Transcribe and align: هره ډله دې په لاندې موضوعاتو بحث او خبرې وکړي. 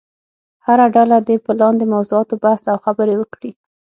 هره 0.65 0.85
ډله 0.95 1.17
دې 1.27 1.35
په 1.45 1.51
لاندې 1.61 1.91
موضوعاتو 1.93 2.35
بحث 2.43 2.63
او 2.71 2.77
خبرې 2.85 3.15
وکړي. 3.17 3.51